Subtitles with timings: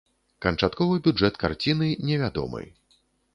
[0.45, 2.63] Канчатковы бюджэт карціны невядомы.